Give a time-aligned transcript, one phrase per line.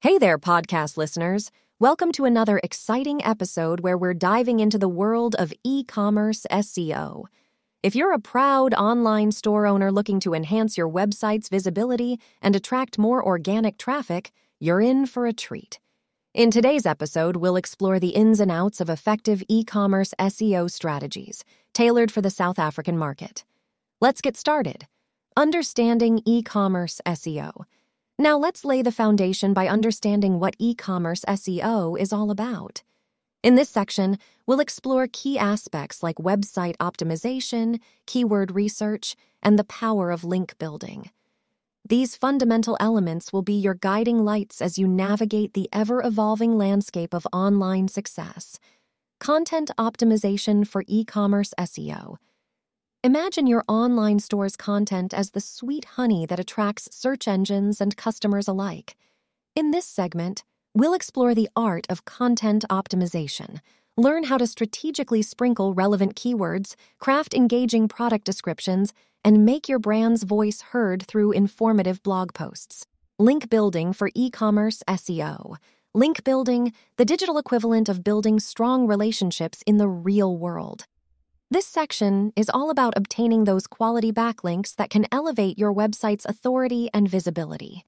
[0.00, 1.50] Hey there, podcast listeners.
[1.80, 7.24] Welcome to another exciting episode where we're diving into the world of e commerce SEO.
[7.82, 12.96] If you're a proud online store owner looking to enhance your website's visibility and attract
[12.96, 14.30] more organic traffic,
[14.60, 15.80] you're in for a treat.
[16.32, 21.42] In today's episode, we'll explore the ins and outs of effective e commerce SEO strategies
[21.74, 23.44] tailored for the South African market.
[24.00, 24.86] Let's get started.
[25.36, 27.64] Understanding e commerce SEO.
[28.20, 32.82] Now, let's lay the foundation by understanding what e commerce SEO is all about.
[33.44, 40.10] In this section, we'll explore key aspects like website optimization, keyword research, and the power
[40.10, 41.10] of link building.
[41.88, 47.14] These fundamental elements will be your guiding lights as you navigate the ever evolving landscape
[47.14, 48.58] of online success.
[49.20, 52.16] Content optimization for e commerce SEO.
[53.08, 58.46] Imagine your online store's content as the sweet honey that attracts search engines and customers
[58.46, 58.96] alike.
[59.56, 60.44] In this segment,
[60.74, 63.60] we'll explore the art of content optimization,
[63.96, 68.92] learn how to strategically sprinkle relevant keywords, craft engaging product descriptions,
[69.24, 72.84] and make your brand's voice heard through informative blog posts.
[73.18, 75.56] Link building for e commerce SEO.
[75.94, 80.84] Link building, the digital equivalent of building strong relationships in the real world.
[81.50, 86.90] This section is all about obtaining those quality backlinks that can elevate your website's authority
[86.92, 87.86] and visibility.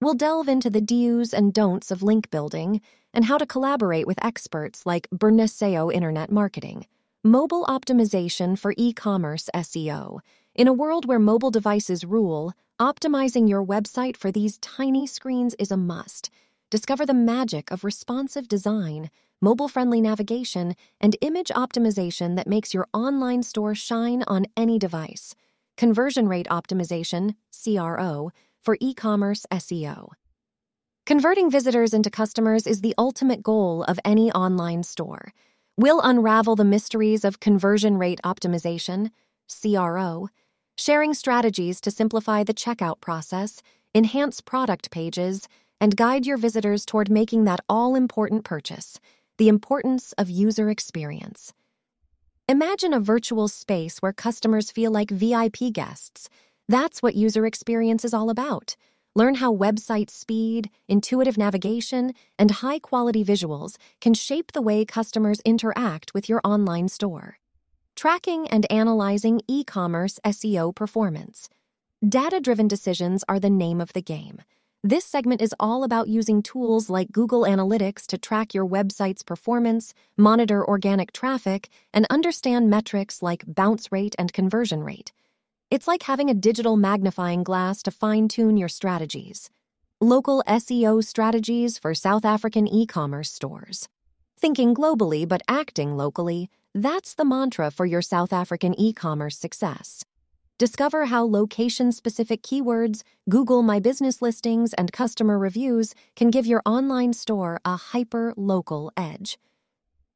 [0.00, 2.80] We'll delve into the do's and don'ts of link building
[3.12, 6.86] and how to collaborate with experts like Burnesseo Internet Marketing,
[7.24, 10.20] mobile optimization for e commerce SEO.
[10.54, 15.72] In a world where mobile devices rule, optimizing your website for these tiny screens is
[15.72, 16.30] a must.
[16.70, 19.10] Discover the magic of responsive design
[19.44, 25.34] mobile friendly navigation, and image optimization that makes your online store shine on any device.
[25.76, 28.30] Conversion rate optimization, CRO,
[28.62, 30.08] for e commerce SEO.
[31.04, 35.32] Converting visitors into customers is the ultimate goal of any online store.
[35.76, 39.10] We'll unravel the mysteries of conversion rate optimization,
[39.60, 40.28] CRO,
[40.78, 43.60] sharing strategies to simplify the checkout process,
[43.94, 45.46] enhance product pages,
[45.82, 48.98] and guide your visitors toward making that all important purchase
[49.36, 51.52] the importance of user experience.
[52.48, 56.28] Imagine a virtual space where customers feel like VIP guests.
[56.68, 58.76] That's what user experience is all about.
[59.16, 65.40] Learn how website speed, intuitive navigation, and high quality visuals can shape the way customers
[65.44, 67.38] interact with your online store.
[67.96, 71.48] Tracking and analyzing e commerce SEO performance.
[72.06, 74.42] Data driven decisions are the name of the game.
[74.86, 79.94] This segment is all about using tools like Google Analytics to track your website's performance,
[80.18, 85.10] monitor organic traffic, and understand metrics like bounce rate and conversion rate.
[85.70, 89.48] It's like having a digital magnifying glass to fine tune your strategies.
[90.02, 93.88] Local SEO strategies for South African e commerce stores.
[94.38, 100.04] Thinking globally but acting locally, that's the mantra for your South African e commerce success.
[100.56, 106.62] Discover how location specific keywords, Google My Business listings, and customer reviews can give your
[106.64, 109.36] online store a hyper local edge.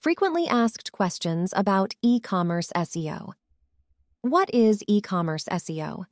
[0.00, 3.34] Frequently asked questions about e commerce SEO.
[4.22, 6.06] What is e commerce SEO?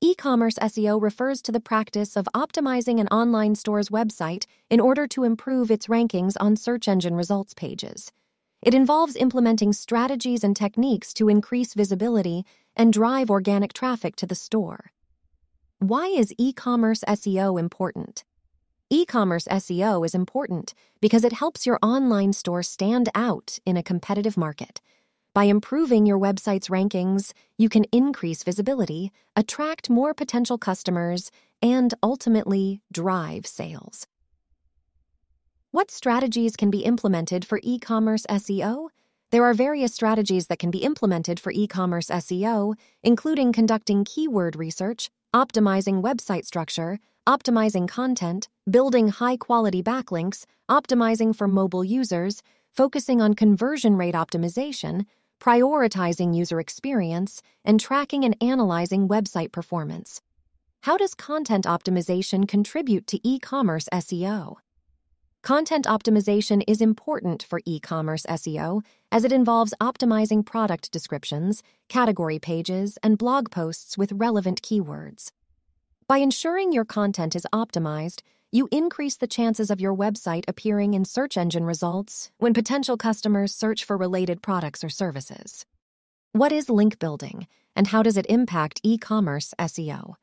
[0.00, 5.06] E commerce SEO refers to the practice of optimizing an online store's website in order
[5.08, 8.12] to improve its rankings on search engine results pages.
[8.62, 12.46] It involves implementing strategies and techniques to increase visibility
[12.76, 14.92] and drive organic traffic to the store.
[15.78, 18.24] Why is e commerce SEO important?
[18.90, 23.82] E commerce SEO is important because it helps your online store stand out in a
[23.82, 24.80] competitive market.
[25.34, 31.30] By improving your website's rankings, you can increase visibility, attract more potential customers,
[31.62, 34.06] and ultimately drive sales.
[35.70, 38.88] What strategies can be implemented for e commerce SEO?
[39.32, 44.56] There are various strategies that can be implemented for e commerce SEO, including conducting keyword
[44.56, 52.42] research, optimizing website structure, optimizing content, building high quality backlinks, optimizing for mobile users,
[52.76, 55.06] focusing on conversion rate optimization,
[55.40, 60.20] prioritizing user experience, and tracking and analyzing website performance.
[60.82, 64.56] How does content optimization contribute to e commerce SEO?
[65.42, 68.80] Content optimization is important for e commerce SEO
[69.10, 75.32] as it involves optimizing product descriptions, category pages, and blog posts with relevant keywords.
[76.06, 78.20] By ensuring your content is optimized,
[78.52, 83.52] you increase the chances of your website appearing in search engine results when potential customers
[83.52, 85.66] search for related products or services.
[86.30, 90.14] What is link building, and how does it impact e commerce SEO?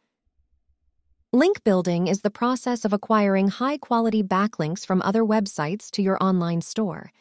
[1.32, 6.18] Link building is the process of acquiring high quality backlinks from other websites to your
[6.20, 7.12] online store.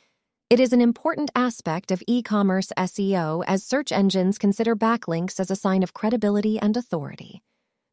[0.49, 5.51] It is an important aspect of e commerce SEO as search engines consider backlinks as
[5.51, 7.43] a sign of credibility and authority.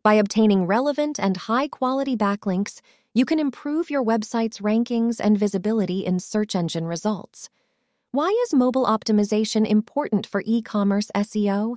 [0.04, 2.80] By obtaining relevant and high quality backlinks,
[3.14, 7.50] you can improve your website's rankings and visibility in search engine results.
[8.12, 11.76] Why is mobile optimization important for e commerce SEO?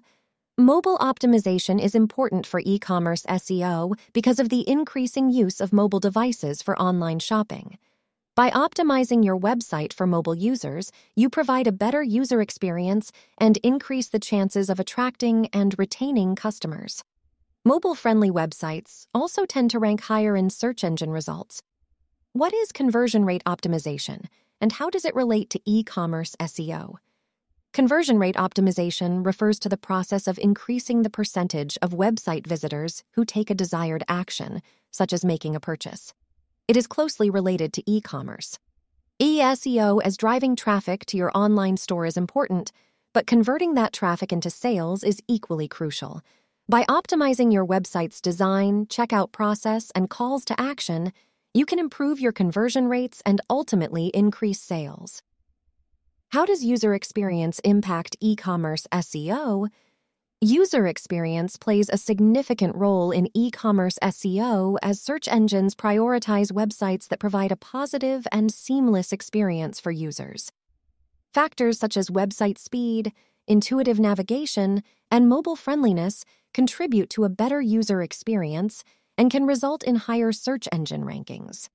[0.60, 6.00] Mobile optimization is important for e commerce SEO because of the increasing use of mobile
[6.00, 7.78] devices for online shopping.
[8.34, 14.08] By optimizing your website for mobile users, you provide a better user experience and increase
[14.08, 17.04] the chances of attracting and retaining customers.
[17.64, 21.62] Mobile friendly websites also tend to rank higher in search engine results.
[22.32, 24.24] What is conversion rate optimization,
[24.60, 26.96] and how does it relate to e commerce SEO?
[27.78, 33.24] Conversion rate optimization refers to the process of increasing the percentage of website visitors who
[33.24, 36.12] take a desired action, such as making a purchase.
[36.66, 38.58] It is closely related to e commerce.
[39.22, 42.72] ESEO as driving traffic to your online store is important,
[43.12, 46.20] but converting that traffic into sales is equally crucial.
[46.68, 51.12] By optimizing your website's design, checkout process, and calls to action,
[51.54, 55.22] you can improve your conversion rates and ultimately increase sales.
[56.30, 59.68] How does user experience impact e commerce SEO?
[60.42, 67.08] User experience plays a significant role in e commerce SEO as search engines prioritize websites
[67.08, 70.52] that provide a positive and seamless experience for users.
[71.32, 73.10] Factors such as website speed,
[73.46, 78.84] intuitive navigation, and mobile friendliness contribute to a better user experience
[79.16, 81.70] and can result in higher search engine rankings.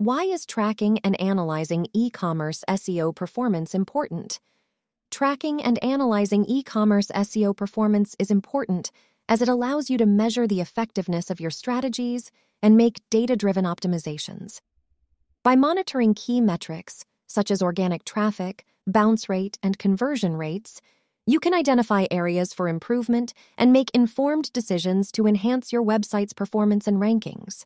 [0.00, 4.38] Why is tracking and analyzing e commerce SEO performance important?
[5.10, 8.92] Tracking and analyzing e commerce SEO performance is important
[9.28, 12.30] as it allows you to measure the effectiveness of your strategies
[12.62, 14.60] and make data driven optimizations.
[15.42, 20.80] By monitoring key metrics, such as organic traffic, bounce rate, and conversion rates,
[21.26, 26.86] you can identify areas for improvement and make informed decisions to enhance your website's performance
[26.86, 27.64] and rankings.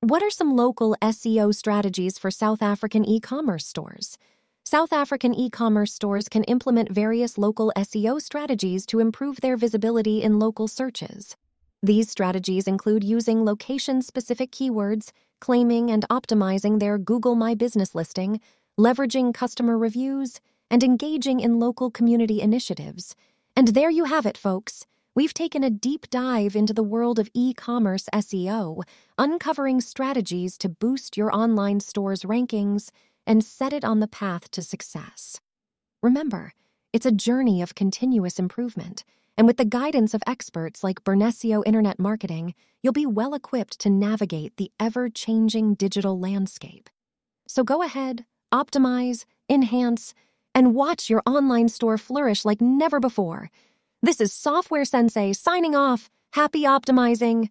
[0.00, 4.16] What are some local SEO strategies for South African e commerce stores?
[4.62, 10.22] South African e commerce stores can implement various local SEO strategies to improve their visibility
[10.22, 11.34] in local searches.
[11.82, 15.10] These strategies include using location specific keywords,
[15.40, 18.40] claiming and optimizing their Google My Business listing,
[18.78, 20.38] leveraging customer reviews,
[20.70, 23.16] and engaging in local community initiatives.
[23.56, 24.86] And there you have it, folks.
[25.18, 28.84] We've taken a deep dive into the world of e commerce SEO,
[29.18, 32.92] uncovering strategies to boost your online store's rankings
[33.26, 35.40] and set it on the path to success.
[36.04, 36.52] Remember,
[36.92, 39.02] it's a journey of continuous improvement,
[39.36, 43.90] and with the guidance of experts like Burnesseo Internet Marketing, you'll be well equipped to
[43.90, 46.88] navigate the ever changing digital landscape.
[47.48, 48.24] So go ahead,
[48.54, 50.14] optimize, enhance,
[50.54, 53.50] and watch your online store flourish like never before.
[54.00, 56.08] This is Software Sensei signing off.
[56.34, 57.48] Happy optimizing.